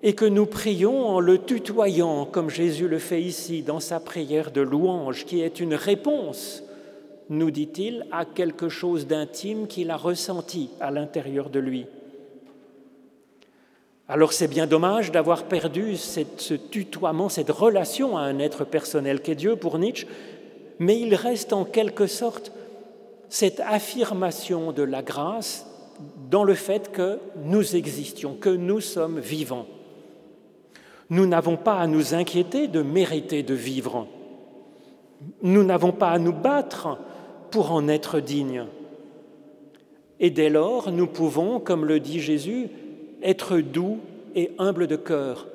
et 0.03 0.15
que 0.15 0.25
nous 0.25 0.47
prions 0.47 1.07
en 1.07 1.21
le 1.21 1.39
tutoyant, 1.39 2.27
comme 2.27 2.51
Jésus 2.51 2.89
le 2.89 2.99
fait 2.99 3.23
ici 3.23 3.63
dans 3.63 3.81
sa 3.81 4.01
prière 4.01 4.51
de 4.51 4.61
louange, 4.61 5.25
qui 5.25 5.41
est 5.41 5.61
une 5.61 5.75
réponse, 5.75 6.65
nous 7.31 7.51
dit-il, 7.51 8.07
à 8.11 8.25
quelque 8.25 8.69
chose 8.69 9.07
d'intime 9.07 9.67
qu'il 9.67 9.91
a 9.91 9.97
ressenti 9.97 10.71
à 10.81 10.91
l'intérieur 10.91 11.51
de 11.51 11.61
lui. 11.61 11.87
Alors 14.09 14.33
c'est 14.33 14.49
bien 14.49 14.67
dommage 14.67 15.13
d'avoir 15.13 15.45
perdu 15.45 15.97
ce 15.97 16.55
tutoiement, 16.55 17.29
cette 17.29 17.51
relation 17.51 18.19
à 18.19 18.23
un 18.23 18.39
être 18.39 18.65
personnel 18.65 19.21
qu'est 19.21 19.35
Dieu 19.35 19.57
pour 19.57 19.79
Nietzsche, 19.79 20.07
mais 20.79 20.99
il 20.99 21.15
reste 21.15 21.53
en 21.53 21.65
quelque 21.65 22.07
sorte 22.07 22.53
cette 23.29 23.61
affirmation 23.61 24.73
de 24.73 24.83
la 24.83 25.03
grâce 25.03 25.67
dans 26.31 26.45
le 26.45 26.55
fait 26.55 26.91
que 26.91 27.19
nous 27.45 27.77
existions, 27.77 28.35
que 28.35 28.51
nous 28.51 28.81
sommes 28.81 29.21
vivants. 29.21 29.67
Nous 31.09 31.27
n'avons 31.27 31.57
pas 31.57 31.77
à 31.77 31.87
nous 31.87 32.15
inquiéter 32.15 32.69
de 32.69 32.83
mériter 32.83 33.43
de 33.43 33.55
vivre. 33.55 34.07
Nous 35.43 35.63
n'avons 35.63 35.93
pas 35.93 36.09
à 36.09 36.19
nous 36.19 36.33
battre 36.33 36.99
pour 37.51 37.71
en 37.71 37.87
être 37.87 38.19
dignes. 38.19 38.67
Et 40.19 40.31
dès 40.31 40.51
lors, 40.51 40.91
nous 40.91 41.07
pouvons, 41.07 41.61
comme 41.61 41.85
le 41.85 42.01
dit 42.01 42.21
Jésus, 42.21 42.69
être 43.23 43.59
doux 43.59 44.01
et 44.35 44.53
humble 44.59 44.87
de 44.87 44.97
cœur. 44.97 45.47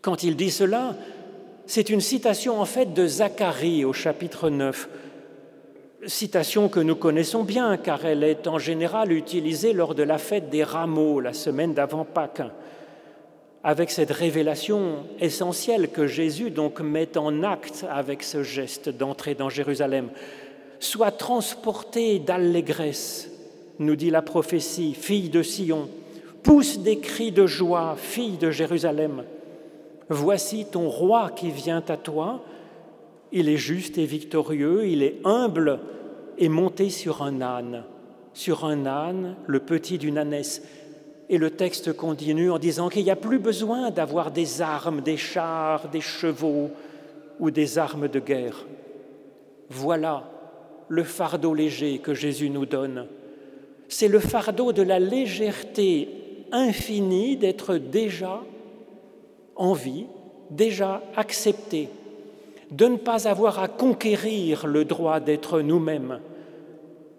Quand 0.00 0.22
il 0.22 0.36
dit 0.36 0.50
cela, 0.50 0.96
c'est 1.66 1.90
une 1.90 2.00
citation 2.00 2.60
en 2.60 2.64
fait 2.64 2.92
de 2.92 3.06
Zacharie 3.06 3.84
au 3.84 3.92
chapitre 3.92 4.50
9. 4.50 4.88
Citation 6.06 6.68
que 6.68 6.80
nous 6.80 6.96
connaissons 6.96 7.44
bien 7.44 7.76
car 7.76 8.04
elle 8.04 8.24
est 8.24 8.48
en 8.48 8.58
général 8.58 9.12
utilisée 9.12 9.72
lors 9.72 9.94
de 9.94 10.02
la 10.02 10.18
fête 10.18 10.50
des 10.50 10.64
rameaux, 10.64 11.20
la 11.20 11.32
semaine 11.32 11.74
d'avant 11.74 12.04
Pâques, 12.04 12.42
avec 13.62 13.92
cette 13.92 14.10
révélation 14.10 15.04
essentielle 15.20 15.90
que 15.90 16.08
Jésus 16.08 16.50
donc 16.50 16.80
met 16.80 17.16
en 17.16 17.44
acte 17.44 17.86
avec 17.88 18.24
ce 18.24 18.42
geste 18.42 18.88
d'entrée 18.88 19.36
dans 19.36 19.48
Jérusalem. 19.48 20.08
Sois 20.80 21.12
transporté 21.12 22.18
d'allégresse, 22.18 23.30
nous 23.78 23.96
dit 23.96 24.10
la 24.10 24.22
prophétie, 24.22 24.94
fille 24.94 25.28
de 25.28 25.42
Sion, 25.42 25.88
pousse 26.42 26.78
des 26.78 26.98
cris 26.98 27.32
de 27.32 27.46
joie, 27.46 27.94
fille 27.96 28.36
de 28.36 28.50
Jérusalem. 28.50 29.24
Voici 30.08 30.66
ton 30.70 30.88
roi 30.88 31.30
qui 31.30 31.50
vient 31.50 31.84
à 31.88 31.96
toi, 31.96 32.42
il 33.32 33.48
est 33.48 33.56
juste 33.56 33.96
et 33.98 34.04
victorieux, 34.04 34.86
il 34.86 35.02
est 35.02 35.16
humble 35.24 35.80
et 36.38 36.48
monté 36.48 36.90
sur 36.90 37.22
un 37.22 37.40
âne, 37.40 37.84
sur 38.34 38.64
un 38.64 38.84
âne, 38.84 39.36
le 39.46 39.60
petit 39.60 39.98
d'une 39.98 40.18
ânesse. 40.18 40.62
Et 41.30 41.38
le 41.38 41.50
texte 41.50 41.94
continue 41.94 42.50
en 42.50 42.58
disant 42.58 42.90
qu'il 42.90 43.04
n'y 43.04 43.10
a 43.10 43.16
plus 43.16 43.38
besoin 43.38 43.90
d'avoir 43.90 44.30
des 44.30 44.60
armes, 44.60 45.00
des 45.00 45.16
chars, 45.16 45.88
des 45.88 46.02
chevaux 46.02 46.70
ou 47.40 47.50
des 47.50 47.78
armes 47.78 48.08
de 48.08 48.20
guerre. 48.20 48.66
Voilà 49.70 50.28
le 50.88 51.04
fardeau 51.04 51.54
léger 51.54 51.98
que 51.98 52.12
Jésus 52.12 52.50
nous 52.50 52.66
donne. 52.66 53.06
C'est 53.88 54.08
le 54.08 54.20
fardeau 54.20 54.72
de 54.72 54.82
la 54.82 54.98
légèreté 54.98 56.08
infinie 56.50 57.36
d'être 57.36 57.76
déjà 57.76 58.42
en 59.56 59.72
vie, 59.72 60.06
déjà 60.50 61.02
accepté 61.16 61.88
de 62.72 62.86
ne 62.86 62.96
pas 62.96 63.28
avoir 63.28 63.58
à 63.58 63.68
conquérir 63.68 64.66
le 64.66 64.84
droit 64.86 65.20
d'être 65.20 65.60
nous-mêmes, 65.60 66.20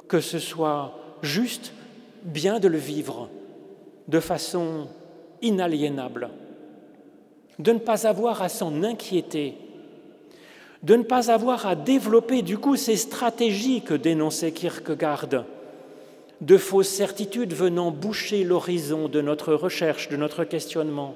que 0.08 0.20
ce 0.20 0.40
soit 0.40 0.98
juste, 1.22 1.74
bien 2.24 2.60
de 2.60 2.68
le 2.68 2.78
vivre 2.78 3.30
de 4.08 4.20
façon 4.20 4.88
inaliénable, 5.42 6.30
de 7.60 7.72
ne 7.72 7.78
pas 7.78 8.08
avoir 8.08 8.42
à 8.42 8.50
s'en 8.50 8.84
inquiéter, 8.84 9.54
de 10.82 10.96
ne 10.96 11.04
pas 11.04 11.30
avoir 11.32 11.68
à 11.68 11.76
développer 11.76 12.42
du 12.42 12.58
coup 12.58 12.76
ces 12.76 12.98
stratégies 12.98 13.82
que 13.82 13.94
dénonçait 13.94 14.52
Kierkegaard, 14.52 15.46
de 16.42 16.58
fausses 16.58 16.90
certitudes 16.90 17.54
venant 17.54 17.92
boucher 17.92 18.44
l'horizon 18.44 19.08
de 19.08 19.22
notre 19.22 19.54
recherche, 19.54 20.10
de 20.10 20.18
notre 20.18 20.44
questionnement, 20.44 21.16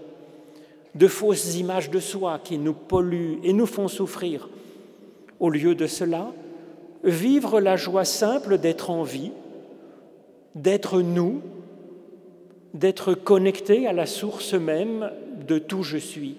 de 0.95 1.07
fausses 1.07 1.55
images 1.57 1.89
de 1.89 1.99
soi 1.99 2.39
qui 2.43 2.57
nous 2.57 2.73
polluent 2.73 3.39
et 3.43 3.53
nous 3.53 3.65
font 3.65 3.87
souffrir. 3.87 4.49
Au 5.39 5.49
lieu 5.49 5.75
de 5.75 5.87
cela, 5.87 6.31
vivre 7.03 7.59
la 7.59 7.75
joie 7.75 8.05
simple 8.05 8.57
d'être 8.57 8.89
en 8.89 9.03
vie, 9.03 9.31
d'être 10.55 11.01
nous, 11.01 11.41
d'être 12.73 13.13
connecté 13.13 13.87
à 13.87 13.93
la 13.93 14.05
source 14.05 14.53
même 14.53 15.11
de 15.47 15.59
tout 15.59 15.83
je 15.83 15.97
suis, 15.97 16.37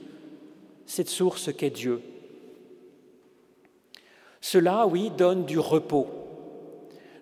cette 0.87 1.09
source 1.09 1.53
qu'est 1.53 1.71
Dieu. 1.71 2.01
Cela, 4.41 4.87
oui, 4.87 5.11
donne 5.17 5.45
du 5.45 5.59
repos. 5.59 6.07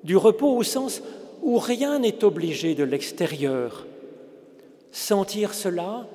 Du 0.04 0.16
repos 0.16 0.56
au 0.56 0.62
sens 0.62 1.02
où 1.46 1.58
rien 1.58 2.00
n'est 2.00 2.24
obligé 2.24 2.74
de 2.74 2.82
l'extérieur. 2.82 3.86
Sentir 4.90 5.54
cela, 5.54 6.08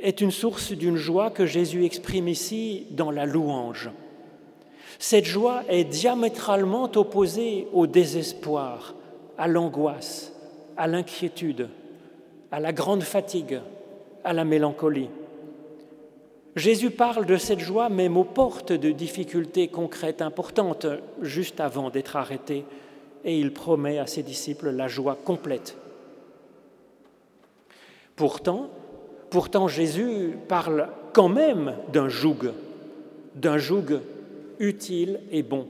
est 0.00 0.20
une 0.20 0.32
source 0.32 0.72
d'une 0.72 0.96
joie 0.96 1.30
que 1.30 1.46
Jésus 1.46 1.84
exprime 1.84 2.26
ici 2.26 2.88
dans 2.90 3.12
la 3.12 3.24
louange. 3.24 3.88
Cette 4.98 5.26
joie 5.26 5.62
est 5.68 5.84
diamétralement 5.84 6.90
opposée 6.96 7.68
au 7.72 7.86
désespoir, 7.86 8.96
à 9.38 9.46
l'angoisse, 9.46 10.32
à 10.76 10.88
l'inquiétude, 10.88 11.68
à 12.50 12.58
la 12.58 12.72
grande 12.72 13.04
fatigue, 13.04 13.60
à 14.24 14.32
la 14.32 14.44
mélancolie. 14.44 15.08
Jésus 16.56 16.90
parle 16.90 17.26
de 17.26 17.36
cette 17.36 17.60
joie 17.60 17.88
même 17.88 18.16
aux 18.16 18.24
portes 18.24 18.72
de 18.72 18.90
difficultés 18.90 19.68
concrètes 19.68 20.20
importantes, 20.20 20.86
juste 21.20 21.60
avant 21.60 21.90
d'être 21.90 22.16
arrêté, 22.16 22.64
et 23.24 23.38
il 23.38 23.52
promet 23.52 23.98
à 23.98 24.06
ses 24.06 24.22
disciples 24.22 24.70
la 24.70 24.88
joie 24.88 25.18
complète. 25.24 25.76
Pourtant, 28.16 28.68
Jésus 29.68 30.36
parle 30.48 30.88
quand 31.12 31.28
même 31.28 31.74
d'un 31.92 32.08
joug, 32.08 32.52
d'un 33.34 33.58
joug 33.58 34.00
utile 34.58 35.20
et 35.30 35.42
bon. 35.42 35.66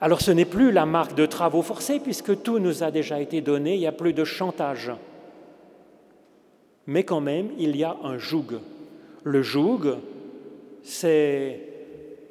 Alors 0.00 0.20
ce 0.20 0.30
n'est 0.32 0.44
plus 0.44 0.72
la 0.72 0.86
marque 0.86 1.14
de 1.14 1.26
travaux 1.26 1.62
forcés 1.62 2.00
puisque 2.00 2.42
tout 2.42 2.58
nous 2.58 2.82
a 2.82 2.90
déjà 2.90 3.20
été 3.20 3.40
donné, 3.40 3.74
il 3.74 3.80
n'y 3.80 3.86
a 3.86 3.92
plus 3.92 4.12
de 4.12 4.24
chantage. 4.24 4.90
Mais 6.86 7.04
quand 7.04 7.20
même, 7.20 7.50
il 7.58 7.76
y 7.76 7.84
a 7.84 7.96
un 8.02 8.18
joug. 8.18 8.60
Le 9.22 9.42
joug, 9.42 9.98
c'est 10.82 11.60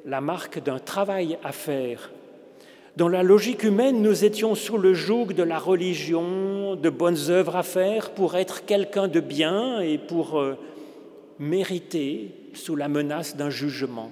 la 0.04 0.20
marque 0.20 0.62
d'un 0.62 0.78
travail 0.78 1.38
à 1.42 1.52
faire, 1.52 2.10
dans 2.96 3.08
la 3.08 3.22
logique 3.22 3.64
humaine, 3.64 4.02
nous 4.02 4.24
étions 4.24 4.54
sous 4.54 4.76
le 4.76 4.92
joug 4.92 5.32
de 5.32 5.42
la 5.42 5.58
religion, 5.58 6.76
de 6.76 6.90
bonnes 6.90 7.30
œuvres 7.30 7.56
à 7.56 7.62
faire 7.62 8.10
pour 8.10 8.36
être 8.36 8.66
quelqu'un 8.66 9.08
de 9.08 9.20
bien 9.20 9.80
et 9.80 9.96
pour 9.96 10.38
euh, 10.38 10.58
mériter 11.38 12.34
sous 12.52 12.76
la 12.76 12.88
menace 12.88 13.34
d'un 13.34 13.48
jugement. 13.48 14.10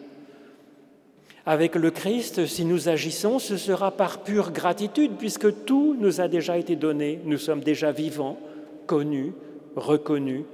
Avec 1.45 1.75
le 1.75 1.91
Christ, 1.91 2.47
si 2.47 2.65
nous 2.65 2.89
agissons, 2.89 3.39
ce 3.39 3.59
sera 3.59 3.91
par 3.91 4.23
pure 4.23 4.51
gratitude, 4.51 5.13
puisque 5.19 5.65
tout 5.67 5.95
nous 5.99 6.23
a 6.23 6.29
déjà 6.29 6.57
été 6.57 6.75
donné. 6.75 7.19
Nous 7.27 7.39
sommes 7.39 7.61
déjà 7.61 7.93
vivants, 7.93 8.39
connus, 8.87 9.33
reconnus, 9.77 10.45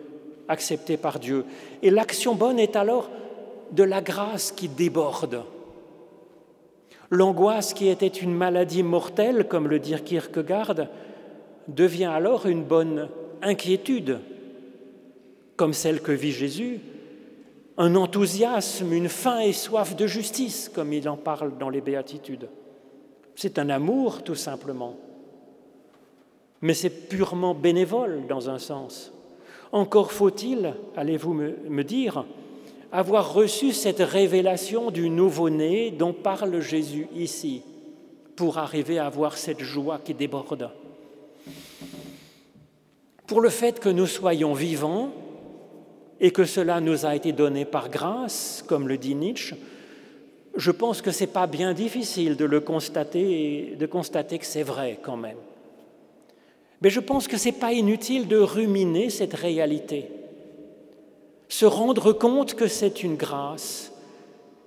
acceptés 0.49 0.97
par 0.97 1.21
Dieu. 1.21 1.45
Et 1.83 1.91
l'action 1.91 2.35
bonne 2.35 2.59
est 2.59 2.75
alors 2.75 3.09
de 3.71 3.85
la 3.85 4.01
grâce 4.01 4.51
qui 4.51 4.69
déborde. 4.69 5.45
L'angoisse 7.11 7.73
qui 7.73 7.89
était 7.89 8.07
une 8.07 8.35
maladie 8.35 8.83
mortelle, 8.83 9.47
comme 9.49 9.69
le 9.69 9.79
dit 9.79 9.95
Kierkegaard, 9.95 10.87
devient 11.69 12.05
alors 12.05 12.47
une 12.47 12.65
bonne 12.65 13.09
inquiétude, 13.43 14.19
comme 15.57 15.73
celle 15.73 16.01
que 16.01 16.13
vit 16.13 16.33
Jésus, 16.33 16.81
un 17.79 17.95
enthousiasme, 17.95 18.93
une 18.93 19.09
faim 19.09 19.41
et 19.41 19.53
soif 19.53 19.97
de 19.97 20.07
justice, 20.07 20.71
comme 20.75 20.93
il 20.93 21.09
en 21.09 21.17
parle 21.17 21.59
dans 21.59 21.69
les 21.69 21.81
béatitudes. 21.81 22.49
C'est 23.35 23.59
un 23.59 23.69
amour, 23.69 24.23
tout 24.23 24.35
simplement. 24.35 24.97
Mais 26.63 26.75
c'est 26.75 27.09
purement 27.09 27.55
bénévole 27.55 28.27
dans 28.29 28.49
un 28.49 28.59
sens. 28.59 29.13
Encore 29.73 30.13
faut-il, 30.13 30.75
allez-vous 30.97 31.35
me, 31.35 31.85
dire, 31.85 32.25
avoir 32.93 33.33
reçu 33.33 33.73
cette 33.73 34.01
révélation 34.01 34.91
du 34.91 35.11
nouveau-né 35.11 35.91
dont 35.91 36.13
parle 36.13 36.61
Jésus 36.61 37.09
ici, 37.15 37.63
pour 38.37 38.59
arriver 38.59 38.99
à 38.99 39.07
avoir 39.07 39.37
cette 39.37 39.63
joie 39.63 39.99
qui 39.99 40.15
déborde. 40.15 40.71
Pour 43.27 43.41
le 43.41 43.49
fait 43.49 43.81
que 43.81 43.89
nous 43.89 44.07
soyons 44.07 44.55
vivants 44.55 45.11
et 46.21 46.31
que 46.31 46.45
cela 46.45 46.81
nous 46.81 47.05
a 47.07 47.17
été 47.17 47.33
donné 47.33 47.65
par 47.65 47.89
grâce, 47.89 48.65
comme 48.67 48.89
le 48.89 48.99
dit 48.99 49.15
Nietzsche, 49.15 49.57
je 50.55 50.71
pense 50.71 51.03
que 51.03 51.11
ce 51.11 51.21
n'est 51.21 51.31
pas 51.31 51.47
bien 51.47 51.75
difficile 51.75 52.37
de 52.37 52.45
le 52.45 52.61
constater 52.61 53.75
de 53.79 53.87
constater 53.87 54.39
que 54.39 54.47
c'est 54.47 54.63
vrai 54.63 54.99
quand 55.03 55.17
même. 55.17 55.37
Mais 56.81 56.91
je 56.91 57.01
pense 57.01 57.29
que 57.29 57.37
ce 57.37 57.47
n'est 57.47 57.53
pas 57.53 57.73
inutile 57.73 58.29
de 58.29 58.39
ruminer 58.39 59.11
cette 59.11 59.35
réalité 59.35 60.09
se 61.49 61.67
rendre 61.67 62.13
compte 62.13 62.55
que 62.55 62.69
c'est 62.69 63.03
une 63.03 63.17
grâce 63.17 63.93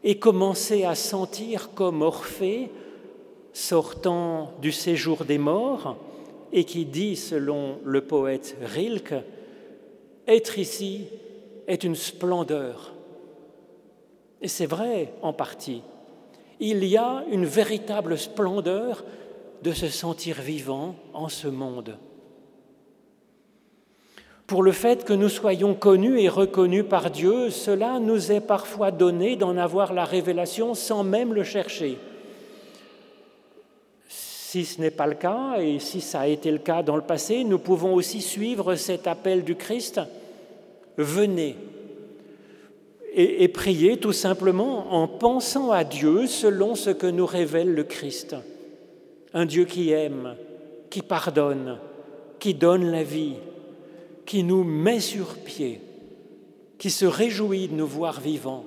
et 0.04 0.18
commencer 0.18 0.86
à 0.86 0.96
sentir 0.96 1.72
comme 1.74 2.02
Orphée, 2.02 2.72
sortant 3.54 4.54
du 4.62 4.72
séjour 4.72 5.26
des 5.26 5.38
morts, 5.38 5.98
et 6.52 6.64
qui 6.64 6.86
dit, 6.86 7.16
selon 7.16 7.80
le 7.84 8.02
poète 8.02 8.58
Rilke, 8.62 9.16
être 10.28 10.58
ici 10.58 11.08
est 11.68 11.84
une 11.84 11.96
splendeur. 11.96 12.94
Et 14.42 14.48
c'est 14.48 14.66
vrai 14.66 15.14
en 15.22 15.34
partie. 15.34 15.82
Il 16.60 16.84
y 16.86 16.98
a 16.98 17.24
une 17.30 17.46
véritable 17.46 18.18
splendeur 18.18 19.04
de 19.64 19.74
se 19.74 19.90
sentir 19.90 20.42
vivant 20.42 20.96
en 21.14 21.30
ce 21.30 21.48
monde 21.48 21.98
pour 24.50 24.64
le 24.64 24.72
fait 24.72 25.06
que 25.06 25.14
nous 25.14 25.30
soyons 25.30 25.76
connus 25.76 26.20
et 26.20 26.28
reconnus 26.28 26.84
par 26.90 27.12
Dieu, 27.12 27.52
cela 27.52 28.00
nous 28.00 28.32
est 28.32 28.42
parfois 28.42 28.90
donné 28.90 29.36
d'en 29.36 29.56
avoir 29.58 29.94
la 29.94 30.06
révélation 30.06 30.74
sans 30.74 31.04
même 31.04 31.36
le 31.36 31.44
chercher. 31.44 32.00
Si 34.08 34.66
ce 34.66 34.82
n'est 34.82 34.90
pas 34.90 35.06
le 35.06 35.14
cas, 35.14 35.58
et 35.60 35.78
si 35.78 36.02
ça 36.02 36.22
a 36.22 36.28
été 36.28 36.50
le 36.50 36.58
cas 36.58 36.82
dans 36.82 36.96
le 36.96 37.04
passé, 37.04 37.44
nous 37.44 37.60
pouvons 37.60 37.94
aussi 37.94 38.22
suivre 38.22 38.74
cet 38.74 39.06
appel 39.06 39.44
du 39.44 39.56
Christ, 39.56 40.02
venez. 40.98 41.56
et, 43.14 43.48
prier 43.50 43.98
tout 43.98 44.14
simplement 44.14 44.96
en 44.96 45.08
pensant 45.08 45.70
à 45.70 45.84
Dieu 45.84 46.26
selon 46.26 46.74
ce 46.74 46.90
que 46.90 47.06
nous 47.06 47.28
révèle 47.28 47.76
le 47.76 47.84
Christ. 47.84 48.36
Un 49.32 49.46
Dieu 49.46 49.66
qui 49.66 49.92
aime, 49.92 50.36
qui 50.90 51.04
pardonne, 51.04 51.78
qui 52.40 52.56
donne 52.56 52.90
la 52.90 53.04
vie, 53.04 53.36
qui 54.30 54.44
nous 54.44 54.64
met 54.64 55.00
sur 55.00 55.38
pied, 55.38 55.82
qui 56.78 56.92
se 56.92 57.06
réjouit 57.06 57.68
de 57.68 57.74
nous 57.74 57.88
voir 57.88 58.22
vivants, 58.22 58.64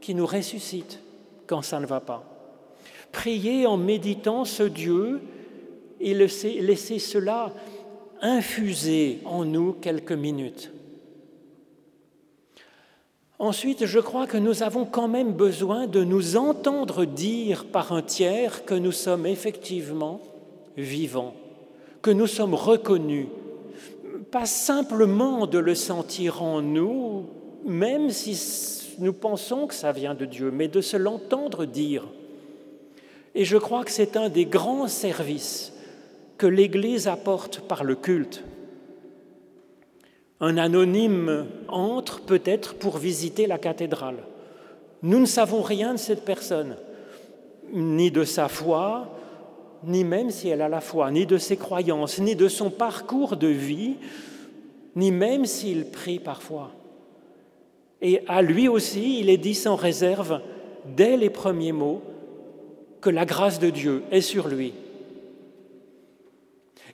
qui 0.00 0.14
nous 0.14 0.24
ressuscite 0.24 1.00
quand 1.48 1.62
ça 1.62 1.80
ne 1.80 1.86
va 1.86 1.98
pas. 1.98 2.22
Priez 3.10 3.66
en 3.66 3.76
méditant 3.76 4.44
ce 4.44 4.62
Dieu 4.62 5.20
et 5.98 6.14
laissez 6.14 7.00
cela 7.00 7.52
infuser 8.22 9.18
en 9.24 9.44
nous 9.44 9.72
quelques 9.72 10.12
minutes. 10.12 10.70
Ensuite, 13.40 13.86
je 13.86 13.98
crois 13.98 14.28
que 14.28 14.38
nous 14.38 14.62
avons 14.62 14.84
quand 14.84 15.08
même 15.08 15.32
besoin 15.32 15.88
de 15.88 16.04
nous 16.04 16.36
entendre 16.36 17.04
dire 17.04 17.64
par 17.64 17.90
un 17.90 18.02
tiers 18.02 18.64
que 18.64 18.74
nous 18.74 18.92
sommes 18.92 19.26
effectivement 19.26 20.20
vivants, 20.76 21.34
que 22.00 22.12
nous 22.12 22.28
sommes 22.28 22.54
reconnus, 22.54 23.26
pas 24.34 24.46
simplement 24.46 25.46
de 25.46 25.58
le 25.58 25.76
sentir 25.76 26.42
en 26.42 26.60
nous, 26.60 27.26
même 27.64 28.10
si 28.10 28.36
nous 28.98 29.12
pensons 29.12 29.68
que 29.68 29.74
ça 29.74 29.92
vient 29.92 30.16
de 30.16 30.24
Dieu, 30.24 30.50
mais 30.50 30.66
de 30.66 30.80
se 30.80 30.96
l'entendre 30.96 31.66
dire. 31.66 32.02
Et 33.36 33.44
je 33.44 33.56
crois 33.56 33.84
que 33.84 33.92
c'est 33.92 34.16
un 34.16 34.28
des 34.28 34.44
grands 34.44 34.88
services 34.88 35.72
que 36.36 36.48
l'Église 36.48 37.06
apporte 37.06 37.60
par 37.60 37.84
le 37.84 37.94
culte. 37.94 38.42
Un 40.40 40.58
anonyme 40.58 41.46
entre 41.68 42.20
peut-être 42.20 42.74
pour 42.74 42.98
visiter 42.98 43.46
la 43.46 43.58
cathédrale. 43.58 44.18
Nous 45.02 45.20
ne 45.20 45.26
savons 45.26 45.62
rien 45.62 45.92
de 45.92 45.98
cette 46.00 46.24
personne, 46.24 46.74
ni 47.72 48.10
de 48.10 48.24
sa 48.24 48.48
foi, 48.48 49.16
ni 49.86 50.04
même 50.04 50.30
si 50.30 50.48
elle 50.48 50.62
a 50.62 50.68
la 50.68 50.80
foi, 50.80 51.10
ni 51.10 51.26
de 51.26 51.38
ses 51.38 51.56
croyances, 51.56 52.18
ni 52.18 52.36
de 52.36 52.48
son 52.48 52.70
parcours 52.70 53.36
de 53.36 53.48
vie, 53.48 53.94
ni 54.96 55.10
même 55.10 55.46
s'il 55.46 55.86
prie 55.86 56.18
parfois. 56.18 56.70
Et 58.00 58.22
à 58.28 58.42
lui 58.42 58.68
aussi, 58.68 59.20
il 59.20 59.30
est 59.30 59.38
dit 59.38 59.54
sans 59.54 59.76
réserve, 59.76 60.40
dès 60.96 61.16
les 61.16 61.30
premiers 61.30 61.72
mots, 61.72 62.02
que 63.00 63.10
la 63.10 63.24
grâce 63.24 63.58
de 63.58 63.70
Dieu 63.70 64.02
est 64.10 64.20
sur 64.20 64.48
lui 64.48 64.72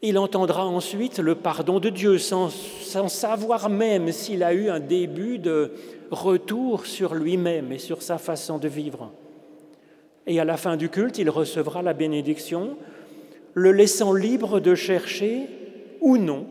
il 0.02 0.18
entendra 0.18 0.66
ensuite 0.66 1.18
le 1.18 1.34
pardon 1.34 1.78
de 1.78 1.90
Dieu 1.90 2.18
sans, 2.18 2.50
savoir 3.08 3.68
même 3.68 4.12
s'il 4.12 4.42
a 4.42 4.54
eu 4.54 4.70
un 4.70 4.80
début 4.80 5.38
de 5.38 5.72
retour 6.10 6.86
sur 6.86 7.14
lui-même 7.14 7.72
et 7.72 7.78
sur 7.78 8.02
sa 8.02 8.18
façon 8.18 8.58
de 8.58 8.68
vivre. 8.68 9.12
Et 10.30 10.38
à 10.38 10.44
la 10.44 10.56
fin 10.56 10.76
du 10.76 10.90
culte, 10.90 11.18
il 11.18 11.28
recevra 11.28 11.82
la 11.82 11.92
bénédiction, 11.92 12.76
le 13.52 13.72
laissant 13.72 14.12
libre 14.12 14.60
de 14.60 14.76
chercher 14.76 15.48
ou 16.00 16.18
non 16.18 16.46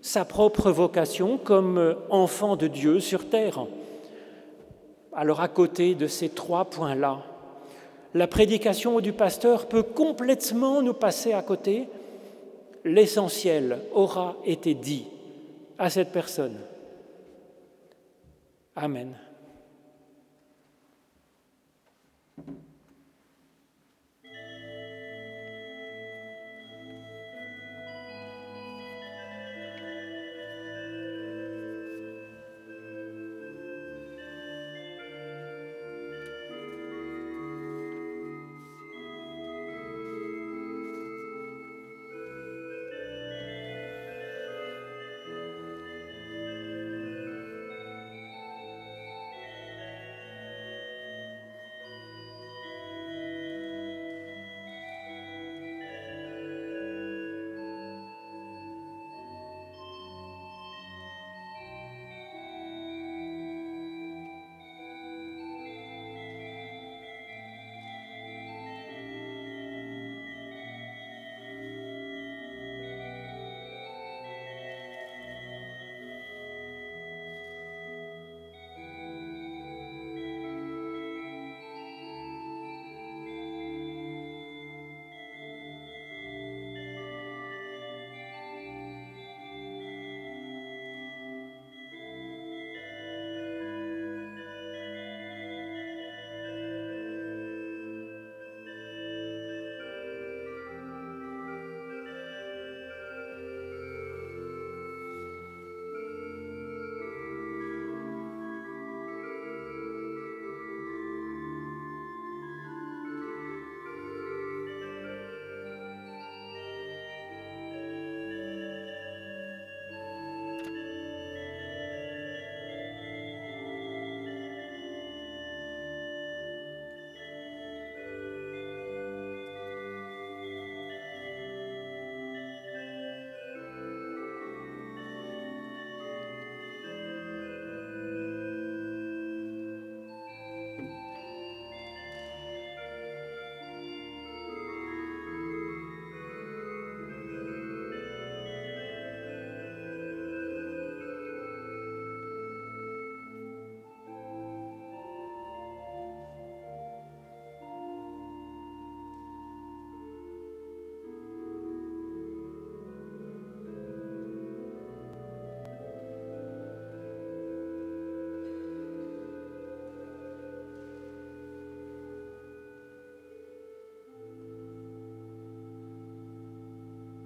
sa 0.00 0.24
propre 0.24 0.70
vocation 0.70 1.38
comme 1.38 1.96
enfant 2.08 2.54
de 2.54 2.68
Dieu 2.68 3.00
sur 3.00 3.28
terre. 3.28 3.66
Alors 5.12 5.40
à 5.40 5.48
côté 5.48 5.96
de 5.96 6.06
ces 6.06 6.28
trois 6.28 6.66
points-là, 6.66 7.24
la 8.14 8.28
prédication 8.28 9.00
du 9.00 9.12
pasteur 9.12 9.66
peut 9.66 9.82
complètement 9.82 10.82
nous 10.82 10.94
passer 10.94 11.32
à 11.32 11.42
côté 11.42 11.88
l'essentiel 12.84 13.80
aura 13.92 14.36
été 14.44 14.74
dit 14.74 15.06
à 15.78 15.90
cette 15.90 16.12
personne. 16.12 16.58
Amen. 18.76 19.16